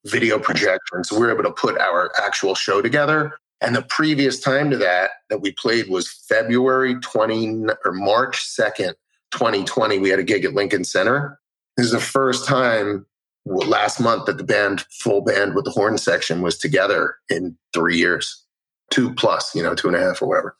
video 0.05 0.37
projection. 0.37 1.03
So 1.03 1.15
we 1.15 1.25
were 1.25 1.33
able 1.33 1.43
to 1.43 1.51
put 1.51 1.79
our 1.79 2.11
actual 2.21 2.53
show 2.53 2.81
together. 2.81 3.39
And 3.61 3.75
the 3.75 3.81
previous 3.81 4.39
time 4.39 4.69
to 4.69 4.77
that 4.77 5.11
that 5.29 5.41
we 5.41 5.51
played 5.53 5.89
was 5.89 6.11
February 6.29 6.95
20 6.99 7.65
or 7.85 7.91
March 7.91 8.45
2nd, 8.45 8.93
2020. 9.31 9.97
We 9.97 10.09
had 10.09 10.19
a 10.19 10.23
gig 10.23 10.45
at 10.45 10.53
Lincoln 10.53 10.83
Center. 10.83 11.39
This 11.75 11.87
is 11.87 11.91
the 11.93 11.99
first 11.99 12.45
time 12.45 13.07
last 13.45 13.99
month 13.99 14.25
that 14.25 14.37
the 14.37 14.43
band, 14.43 14.85
full 15.01 15.21
band 15.21 15.55
with 15.55 15.65
the 15.65 15.71
horn 15.71 15.97
section, 15.97 16.41
was 16.41 16.57
together 16.57 17.15
in 17.29 17.57
three 17.73 17.97
years, 17.97 18.43
two 18.91 19.13
plus, 19.13 19.53
you 19.55 19.61
know, 19.61 19.75
two 19.75 19.87
and 19.87 19.95
a 19.95 19.99
half 19.99 20.21
or 20.21 20.27
whatever. 20.27 20.55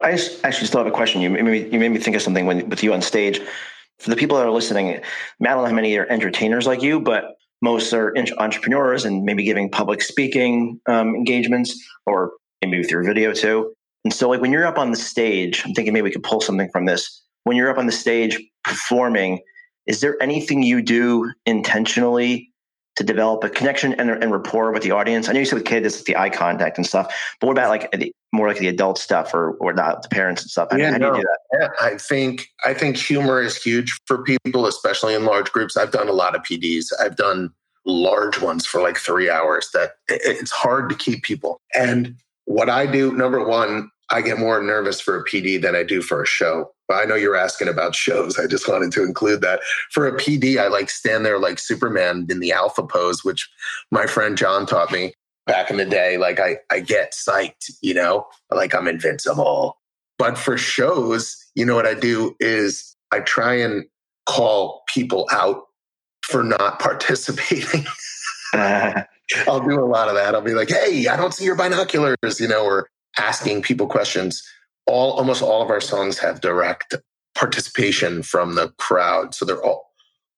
I 0.00 0.12
actually 0.44 0.66
still 0.66 0.78
have 0.78 0.86
a 0.86 0.94
question. 0.94 1.20
You 1.20 1.30
made 1.30 1.44
me, 1.44 1.68
you 1.68 1.78
made 1.78 1.90
me 1.90 1.98
think 1.98 2.16
of 2.16 2.22
something 2.22 2.46
when, 2.46 2.68
with 2.68 2.82
you 2.82 2.92
on 2.92 3.02
stage. 3.02 3.40
For 3.98 4.10
the 4.10 4.16
people 4.16 4.36
that 4.36 4.46
are 4.46 4.50
listening, 4.50 5.00
Matt, 5.40 5.54
don't 5.54 5.64
know 5.64 5.66
how 5.66 5.74
many 5.74 5.96
are 5.96 6.06
entertainers 6.06 6.68
like 6.68 6.82
you, 6.82 7.00
but 7.00 7.36
most 7.62 7.92
are 7.92 8.14
entrepreneurs 8.38 9.04
and 9.04 9.24
maybe 9.24 9.42
giving 9.42 9.68
public 9.68 10.02
speaking 10.02 10.80
um, 10.88 11.16
engagements 11.16 11.76
or 12.06 12.32
maybe 12.62 12.86
your 12.88 13.02
video 13.02 13.32
too. 13.32 13.74
And 14.04 14.14
so, 14.14 14.28
like 14.28 14.40
when 14.40 14.52
you're 14.52 14.66
up 14.66 14.78
on 14.78 14.92
the 14.92 14.96
stage, 14.96 15.62
I'm 15.64 15.74
thinking 15.74 15.92
maybe 15.92 16.04
we 16.04 16.12
could 16.12 16.22
pull 16.22 16.40
something 16.40 16.70
from 16.70 16.86
this. 16.86 17.22
When 17.42 17.56
you're 17.56 17.70
up 17.70 17.78
on 17.78 17.86
the 17.86 17.92
stage 17.92 18.40
performing, 18.62 19.40
is 19.88 20.00
there 20.00 20.22
anything 20.22 20.62
you 20.62 20.82
do 20.82 21.32
intentionally 21.46 22.52
to 22.96 23.04
develop 23.04 23.42
a 23.42 23.48
connection 23.48 23.94
and, 23.94 24.10
and 24.10 24.30
rapport 24.30 24.70
with 24.70 24.82
the 24.82 24.90
audience? 24.90 25.28
I 25.28 25.32
know 25.32 25.40
you 25.40 25.46
said 25.46 25.56
with 25.56 25.64
kids, 25.64 25.86
it's 25.86 26.04
the 26.04 26.16
eye 26.16 26.30
contact 26.30 26.76
and 26.76 26.86
stuff, 26.86 27.12
but 27.40 27.46
what 27.46 27.54
about 27.54 27.70
like 27.70 27.90
the, 27.92 28.12
more 28.32 28.46
like 28.46 28.58
the 28.58 28.68
adult 28.68 28.98
stuff 28.98 29.32
or 29.32 29.52
or 29.52 29.72
not 29.72 30.02
the 30.02 30.08
parents 30.10 30.42
and 30.42 30.50
stuff? 30.50 30.68
How, 30.70 30.76
yeah, 30.76 30.92
how 30.92 30.98
no, 30.98 31.12
do 31.12 31.18
you 31.18 31.22
do 31.22 31.28
that? 31.28 31.58
Yeah, 31.60 31.86
I 31.86 31.96
think 31.96 32.48
I 32.66 32.74
think 32.74 32.96
humor 32.96 33.40
is 33.40 33.56
huge 33.56 33.98
for 34.04 34.22
people, 34.22 34.66
especially 34.66 35.14
in 35.14 35.24
large 35.24 35.50
groups. 35.50 35.76
I've 35.76 35.90
done 35.90 36.08
a 36.08 36.12
lot 36.12 36.36
of 36.36 36.42
PDs. 36.42 36.92
I've 37.00 37.16
done 37.16 37.50
large 37.86 38.40
ones 38.40 38.66
for 38.66 38.82
like 38.82 38.98
three 38.98 39.30
hours. 39.30 39.70
That 39.72 39.92
it's 40.08 40.50
hard 40.50 40.90
to 40.90 40.94
keep 40.94 41.22
people. 41.22 41.60
And 41.74 42.16
what 42.44 42.68
I 42.68 42.84
do, 42.86 43.12
number 43.12 43.42
one, 43.42 43.90
I 44.10 44.22
get 44.22 44.38
more 44.38 44.62
nervous 44.62 45.00
for 45.00 45.16
a 45.16 45.24
PD 45.24 45.60
than 45.60 45.74
I 45.74 45.82
do 45.82 46.00
for 46.00 46.22
a 46.22 46.26
show. 46.26 46.70
But 46.86 47.02
I 47.02 47.04
know 47.04 47.14
you're 47.14 47.36
asking 47.36 47.68
about 47.68 47.94
shows. 47.94 48.38
I 48.38 48.46
just 48.46 48.68
wanted 48.68 48.92
to 48.92 49.04
include 49.04 49.42
that. 49.42 49.60
For 49.92 50.06
a 50.06 50.16
PD, 50.16 50.56
I 50.56 50.68
like 50.68 50.88
stand 50.88 51.26
there 51.26 51.38
like 51.38 51.58
Superman 51.58 52.26
in 52.30 52.40
the 52.40 52.52
alpha 52.52 52.82
pose, 52.82 53.24
which 53.24 53.48
my 53.90 54.06
friend 54.06 54.38
John 54.38 54.64
taught 54.64 54.90
me 54.90 55.12
back 55.46 55.70
in 55.70 55.76
the 55.76 55.84
day. 55.84 56.16
Like 56.16 56.40
I, 56.40 56.58
I 56.70 56.80
get 56.80 57.12
psyched, 57.12 57.70
you 57.82 57.92
know, 57.92 58.26
like 58.50 58.74
I'm 58.74 58.88
invincible. 58.88 59.76
But 60.18 60.38
for 60.38 60.56
shows, 60.56 61.36
you 61.54 61.64
know 61.64 61.74
what 61.74 61.86
I 61.86 61.94
do 61.94 62.34
is 62.40 62.96
I 63.12 63.20
try 63.20 63.54
and 63.54 63.84
call 64.26 64.82
people 64.88 65.26
out 65.30 65.64
for 66.22 66.42
not 66.42 66.78
participating. 66.80 67.84
I'll 68.54 69.60
do 69.60 69.78
a 69.78 69.84
lot 69.84 70.08
of 70.08 70.14
that. 70.14 70.34
I'll 70.34 70.40
be 70.40 70.54
like, 70.54 70.70
hey, 70.70 71.06
I 71.06 71.16
don't 71.16 71.34
see 71.34 71.44
your 71.44 71.54
binoculars, 71.54 72.40
you 72.40 72.48
know, 72.48 72.64
or 72.64 72.88
asking 73.18 73.62
people 73.62 73.86
questions. 73.86 74.42
All 74.86 75.12
almost 75.12 75.42
all 75.42 75.62
of 75.62 75.70
our 75.70 75.80
songs 75.80 76.18
have 76.18 76.40
direct 76.40 76.94
participation 77.34 78.22
from 78.22 78.54
the 78.54 78.70
crowd. 78.78 79.34
So 79.34 79.44
they're 79.44 79.62
all 79.62 79.88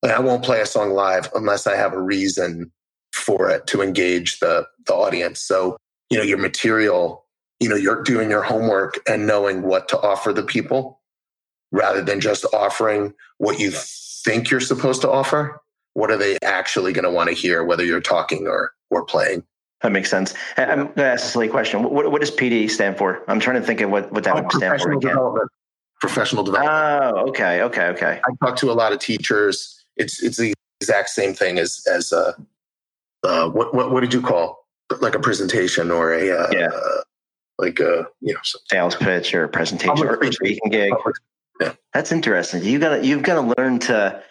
I 0.03 0.19
won't 0.21 0.45
play 0.45 0.61
a 0.61 0.67
song 0.67 0.91
live 0.91 1.29
unless 1.35 1.67
I 1.67 1.77
have 1.77 1.93
a 1.93 2.01
reason 2.01 2.73
for 3.13 3.51
it 3.51 3.67
to 3.69 3.83
engage 3.83 4.39
the 4.39 4.67
the 4.87 4.95
audience. 4.95 5.41
So, 5.41 5.77
you 6.09 6.19
know, 6.19 6.25
your 6.25 6.39
material, 6.39 7.27
you 7.59 7.69
know, 7.69 7.77
you're 7.77 8.03
doing 8.03 8.31
your 8.31 8.43
homework 8.43 8.99
and 9.09 9.27
knowing 9.27 9.63
what 9.63 9.89
to 9.91 10.01
offer 10.01 10.33
the 10.33 10.43
people 10.43 11.01
rather 11.71 12.03
than 12.03 12.21
just 12.21 12.45
offering 12.55 13.13
what 13.39 13.61
you 13.61 13.73
think 13.73 14.51
you're 14.51 14.61
supposed 14.61 15.03
to 15.03 15.11
offer. 15.11 15.61
What 15.95 16.11
are 16.11 16.17
they 16.17 16.39
actually 16.43 16.93
going 16.93 17.05
to 17.05 17.11
want 17.11 17.29
to 17.29 17.35
hear, 17.35 17.65
whether 17.65 17.85
you're 17.85 18.01
talking 18.01 18.47
or 18.47 18.73
or 18.91 19.05
playing? 19.05 19.45
That 19.83 19.93
makes 19.93 20.11
sense. 20.11 20.35
I'm 20.57 20.85
going 20.85 20.95
to 20.95 21.05
ask 21.05 21.25
a 21.25 21.29
silly 21.29 21.49
question. 21.49 21.83
What, 21.83 22.11
what 22.11 22.21
does 22.21 22.31
PD 22.31 22.71
stand 22.71 22.99
for? 22.99 23.23
I'm 23.29 23.41
trying 23.41 23.61
to 23.61 23.67
think 23.67 23.81
of 23.81 23.91
what, 23.91 24.13
what 24.13 24.25
that 24.25 24.37
oh, 24.37 24.43
would 24.43 24.53
stand 24.53 24.81
for. 24.81 24.93
Again. 24.93 25.11
Development. 25.11 25.51
Professional 26.01 26.45
development. 26.45 27.17
Oh, 27.17 27.29
okay, 27.29 27.63
okay, 27.63 27.87
okay. 27.89 28.21
I 28.25 28.47
talk 28.47 28.57
to 28.57 28.71
a 28.71 28.75
lot 28.75 28.93
of 28.93 29.01
teachers. 29.01 29.85
It's 29.97 30.23
it's 30.23 30.39
the 30.39 30.55
exact 30.81 31.11
same 31.11 31.35
thing 31.35 31.59
as 31.59 31.87
as 31.91 32.11
uh, 32.11 32.33
uh 33.23 33.51
what 33.51 33.75
what 33.75 33.91
what 33.91 34.01
did 34.01 34.15
you 34.15 34.23
call 34.23 34.67
like 35.01 35.15
a 35.15 35.21
presentation 35.21 35.91
or 35.91 36.15
a 36.15 36.31
uh, 36.31 36.49
yeah. 36.53 36.69
Uh, 36.69 37.03
like 37.59 37.79
a 37.81 38.07
you 38.21 38.33
know 38.33 38.41
sales 38.71 38.97
pitch 38.97 39.35
or 39.35 39.45
a 39.45 39.49
presentation 39.49 40.07
or 40.07 40.15
a 40.15 40.33
speaking 40.33 40.71
gig. 40.71 40.93
Yeah. 41.61 41.75
That's 41.93 42.11
interesting. 42.11 42.65
You 42.65 42.79
got 42.79 42.97
to 42.97 43.07
you've 43.07 43.23
got 43.23 43.35
to 43.35 43.55
learn 43.59 43.79
to 43.81 44.23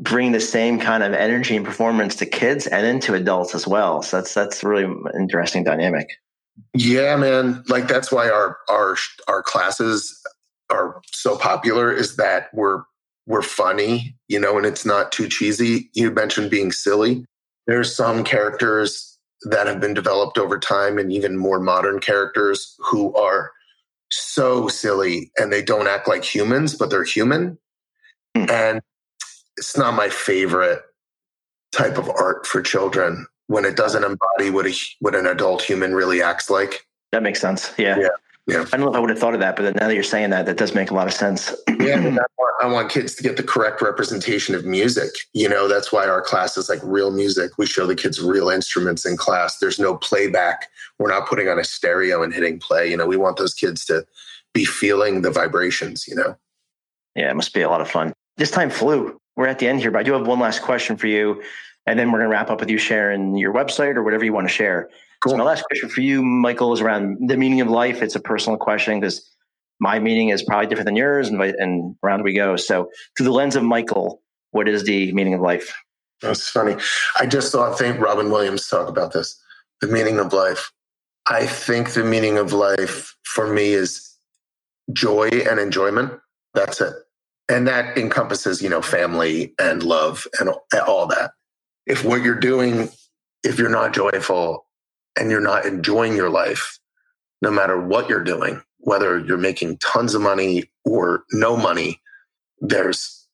bring 0.00 0.32
the 0.32 0.40
same 0.40 0.78
kind 0.78 1.02
of 1.02 1.12
energy 1.12 1.56
and 1.56 1.64
performance 1.64 2.14
to 2.16 2.26
kids 2.26 2.66
and 2.66 2.86
into 2.86 3.14
adults 3.14 3.54
as 3.54 3.66
well. 3.66 4.02
So 4.02 4.18
that's 4.18 4.34
that's 4.34 4.62
really 4.62 4.92
interesting 5.18 5.64
dynamic. 5.64 6.08
Yeah, 6.74 7.16
man. 7.16 7.64
Like 7.68 7.88
that's 7.88 8.12
why 8.12 8.28
our 8.28 8.58
our 8.68 8.96
our 9.26 9.42
classes 9.42 10.20
are 10.70 11.00
so 11.12 11.36
popular 11.36 11.92
is 11.92 12.16
that 12.16 12.48
we're 12.52 12.82
we're 13.26 13.42
funny, 13.42 14.16
you 14.28 14.40
know, 14.40 14.56
and 14.56 14.66
it's 14.66 14.86
not 14.86 15.12
too 15.12 15.28
cheesy. 15.28 15.90
You 15.94 16.10
mentioned 16.10 16.50
being 16.50 16.72
silly. 16.72 17.24
There's 17.66 17.94
some 17.94 18.24
characters 18.24 19.18
that 19.42 19.66
have 19.66 19.80
been 19.80 19.94
developed 19.94 20.38
over 20.38 20.58
time 20.58 20.98
and 20.98 21.12
even 21.12 21.36
more 21.36 21.60
modern 21.60 22.00
characters 22.00 22.74
who 22.78 23.14
are 23.14 23.52
so 24.10 24.68
silly 24.68 25.30
and 25.36 25.52
they 25.52 25.62
don't 25.62 25.86
act 25.86 26.08
like 26.08 26.24
humans, 26.24 26.74
but 26.74 26.90
they're 26.90 27.04
human. 27.04 27.58
Mm. 28.36 28.50
And 28.50 28.80
it's 29.58 29.76
not 29.76 29.94
my 29.94 30.08
favorite 30.08 30.82
type 31.72 31.98
of 31.98 32.08
art 32.08 32.46
for 32.46 32.62
children 32.62 33.26
when 33.48 33.64
it 33.64 33.76
doesn't 33.76 34.04
embody 34.04 34.50
what 34.50 34.66
a 34.66 34.74
what 35.00 35.14
an 35.14 35.26
adult 35.26 35.62
human 35.62 35.94
really 35.94 36.22
acts 36.22 36.48
like. 36.48 36.86
That 37.12 37.22
makes 37.22 37.40
sense. 37.40 37.72
Yeah. 37.76 37.98
Yeah. 37.98 38.08
Yeah. 38.46 38.64
I 38.72 38.78
don't 38.78 38.86
know 38.86 38.88
if 38.88 38.96
I 38.96 39.00
would 39.00 39.10
have 39.10 39.18
thought 39.18 39.34
of 39.34 39.40
that, 39.40 39.56
but 39.56 39.76
now 39.76 39.88
that 39.88 39.94
you're 39.94 40.02
saying 40.02 40.30
that, 40.30 40.46
that 40.46 40.56
does 40.56 40.74
make 40.74 40.90
a 40.90 40.94
lot 40.94 41.06
of 41.06 41.12
sense. 41.12 41.54
yeah, 41.80 41.96
I 41.96 42.08
want, 42.08 42.54
I 42.62 42.66
want 42.66 42.90
kids 42.90 43.14
to 43.16 43.22
get 43.22 43.36
the 43.36 43.42
correct 43.42 43.82
representation 43.82 44.54
of 44.54 44.64
music. 44.64 45.10
You 45.34 45.50
know, 45.50 45.68
that's 45.68 45.92
why 45.92 46.08
our 46.08 46.22
class 46.22 46.56
is 46.56 46.70
like 46.70 46.80
real 46.82 47.10
music. 47.10 47.58
We 47.58 47.66
show 47.66 47.86
the 47.86 47.94
kids 47.94 48.22
real 48.22 48.48
instruments 48.48 49.04
in 49.04 49.18
class. 49.18 49.58
There's 49.58 49.78
no 49.78 49.96
playback. 49.98 50.68
We're 50.98 51.10
not 51.10 51.28
putting 51.28 51.48
on 51.48 51.58
a 51.58 51.64
stereo 51.64 52.22
and 52.22 52.32
hitting 52.32 52.58
play. 52.58 52.90
You 52.90 52.96
know, 52.96 53.06
we 53.06 53.18
want 53.18 53.36
those 53.36 53.52
kids 53.52 53.84
to 53.86 54.06
be 54.54 54.64
feeling 54.64 55.20
the 55.20 55.30
vibrations. 55.30 56.08
You 56.08 56.14
know. 56.16 56.34
Yeah, 57.16 57.30
it 57.30 57.36
must 57.36 57.52
be 57.52 57.60
a 57.60 57.68
lot 57.68 57.82
of 57.82 57.90
fun. 57.90 58.14
This 58.38 58.50
time 58.50 58.70
flew 58.70 59.20
we're 59.38 59.46
at 59.46 59.60
the 59.60 59.68
end 59.68 59.80
here, 59.80 59.92
but 59.92 60.00
I 60.00 60.02
do 60.02 60.12
have 60.14 60.26
one 60.26 60.40
last 60.40 60.62
question 60.62 60.96
for 60.96 61.06
you. 61.06 61.40
And 61.86 61.96
then 61.96 62.10
we're 62.10 62.18
going 62.18 62.28
to 62.28 62.32
wrap 62.32 62.50
up 62.50 62.58
with 62.58 62.68
you 62.68 62.76
sharing 62.76 63.36
your 63.36 63.54
website 63.54 63.94
or 63.94 64.02
whatever 64.02 64.24
you 64.24 64.32
want 64.32 64.48
to 64.48 64.52
share. 64.52 64.90
Cool. 65.20 65.30
So 65.30 65.36
my 65.36 65.44
last 65.44 65.62
question 65.62 65.88
for 65.88 66.00
you, 66.00 66.24
Michael, 66.24 66.72
is 66.72 66.80
around 66.80 67.28
the 67.28 67.36
meaning 67.36 67.60
of 67.60 67.68
life. 67.68 68.02
It's 68.02 68.16
a 68.16 68.20
personal 68.20 68.58
question 68.58 68.98
because 68.98 69.24
my 69.80 70.00
meaning 70.00 70.30
is 70.30 70.42
probably 70.42 70.66
different 70.66 70.86
than 70.86 70.96
yours, 70.96 71.28
and, 71.28 71.40
and 71.40 71.94
around 72.02 72.24
we 72.24 72.34
go. 72.34 72.56
So, 72.56 72.90
through 73.16 73.26
the 73.26 73.32
lens 73.32 73.54
of 73.54 73.62
Michael, 73.62 74.20
what 74.50 74.68
is 74.68 74.82
the 74.82 75.12
meaning 75.12 75.34
of 75.34 75.40
life? 75.40 75.72
That's 76.20 76.50
funny. 76.50 76.74
I 77.18 77.26
just 77.26 77.52
saw, 77.52 77.72
I 77.72 77.76
think 77.76 78.00
Robin 78.00 78.32
Williams 78.32 78.68
talk 78.68 78.88
about 78.88 79.12
this. 79.12 79.40
The 79.80 79.86
meaning 79.86 80.18
of 80.18 80.32
life. 80.32 80.72
I 81.28 81.46
think 81.46 81.92
the 81.92 82.04
meaning 82.04 82.38
of 82.38 82.52
life 82.52 83.14
for 83.22 83.46
me 83.46 83.72
is 83.72 84.16
joy 84.92 85.28
and 85.28 85.60
enjoyment. 85.60 86.12
That's 86.54 86.80
it 86.80 86.94
and 87.48 87.66
that 87.66 87.96
encompasses 87.96 88.62
you 88.62 88.68
know 88.68 88.82
family 88.82 89.54
and 89.58 89.82
love 89.82 90.26
and 90.40 90.50
all 90.86 91.06
that 91.06 91.32
if 91.86 92.04
what 92.04 92.22
you're 92.22 92.38
doing 92.38 92.88
if 93.44 93.58
you're 93.58 93.70
not 93.70 93.94
joyful 93.94 94.66
and 95.18 95.30
you're 95.30 95.40
not 95.40 95.64
enjoying 95.64 96.14
your 96.14 96.30
life 96.30 96.78
no 97.42 97.50
matter 97.50 97.80
what 97.80 98.08
you're 98.08 98.24
doing 98.24 98.60
whether 98.78 99.18
you're 99.18 99.36
making 99.36 99.76
tons 99.78 100.14
of 100.14 100.22
money 100.22 100.64
or 100.84 101.24
no 101.32 101.56
money 101.56 102.00
there's 102.60 103.26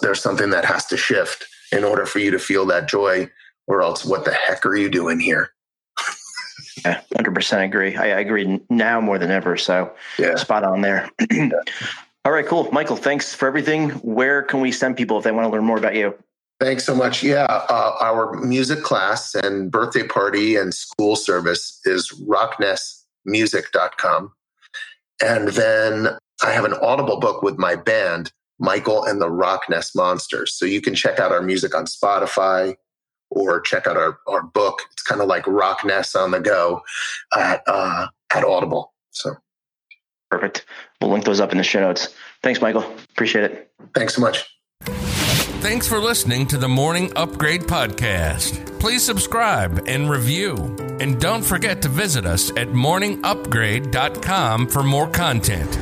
there's 0.00 0.20
something 0.20 0.50
that 0.50 0.64
has 0.64 0.86
to 0.86 0.96
shift 0.96 1.46
in 1.70 1.84
order 1.84 2.04
for 2.04 2.18
you 2.18 2.30
to 2.30 2.38
feel 2.38 2.66
that 2.66 2.88
joy 2.88 3.28
or 3.66 3.82
else 3.82 4.04
what 4.04 4.24
the 4.24 4.32
heck 4.32 4.66
are 4.66 4.76
you 4.76 4.90
doing 4.90 5.18
here 5.18 5.52
yeah, 6.84 7.00
100% 7.14 7.64
agree. 7.64 7.96
I, 7.96 8.04
I 8.04 8.20
agree 8.20 8.60
now 8.70 9.00
more 9.00 9.18
than 9.18 9.30
ever. 9.30 9.56
So, 9.56 9.92
yeah. 10.18 10.36
spot 10.36 10.64
on 10.64 10.80
there. 10.80 11.10
All 12.24 12.30
right, 12.30 12.46
cool. 12.46 12.70
Michael, 12.70 12.94
thanks 12.96 13.34
for 13.34 13.48
everything. 13.48 13.90
Where 13.90 14.42
can 14.42 14.60
we 14.60 14.70
send 14.70 14.96
people 14.96 15.18
if 15.18 15.24
they 15.24 15.32
want 15.32 15.46
to 15.46 15.50
learn 15.50 15.64
more 15.64 15.78
about 15.78 15.96
you? 15.96 16.14
Thanks 16.60 16.84
so 16.84 16.94
much. 16.94 17.24
Yeah, 17.24 17.46
uh, 17.48 17.96
our 18.00 18.34
music 18.34 18.84
class 18.84 19.34
and 19.34 19.72
birthday 19.72 20.06
party 20.06 20.54
and 20.54 20.72
school 20.72 21.16
service 21.16 21.80
is 21.84 22.12
rocknestmusic.com. 22.28 24.32
And 25.20 25.48
then 25.48 26.16
I 26.44 26.52
have 26.52 26.64
an 26.64 26.74
audible 26.74 27.18
book 27.18 27.42
with 27.42 27.58
my 27.58 27.74
band, 27.74 28.30
Michael 28.60 29.04
and 29.04 29.20
the 29.20 29.28
Rocknest 29.28 29.96
Monsters. 29.96 30.54
So 30.54 30.64
you 30.64 30.80
can 30.80 30.94
check 30.94 31.18
out 31.18 31.32
our 31.32 31.42
music 31.42 31.74
on 31.74 31.86
Spotify 31.86 32.76
or 33.30 33.60
check 33.60 33.88
out 33.88 33.96
our, 33.96 34.20
our 34.28 34.44
book. 34.44 34.82
It's 34.92 35.02
kind 35.02 35.20
of 35.20 35.26
like 35.26 35.42
Rocknest 35.46 36.14
on 36.14 36.30
the 36.30 36.38
go 36.38 36.82
at, 37.36 37.64
uh, 37.66 38.06
at 38.32 38.44
Audible. 38.44 38.92
So 39.10 39.34
Perfect. 40.32 40.64
We'll 41.02 41.10
link 41.10 41.24
those 41.24 41.40
up 41.40 41.52
in 41.52 41.58
the 41.58 41.64
show 41.64 41.80
notes. 41.80 42.14
Thanks, 42.42 42.60
Michael. 42.60 42.84
Appreciate 43.10 43.44
it. 43.44 43.70
Thanks 43.94 44.14
so 44.14 44.20
much. 44.20 44.48
Thanks 45.60 45.86
for 45.86 45.98
listening 45.98 46.46
to 46.48 46.58
the 46.58 46.68
Morning 46.68 47.12
Upgrade 47.14 47.62
Podcast. 47.62 48.80
Please 48.80 49.04
subscribe 49.04 49.84
and 49.86 50.10
review. 50.10 50.76
And 51.00 51.20
don't 51.20 51.44
forget 51.44 51.82
to 51.82 51.88
visit 51.88 52.26
us 52.26 52.50
at 52.50 52.68
morningupgrade.com 52.68 54.68
for 54.68 54.82
more 54.82 55.08
content. 55.08 55.78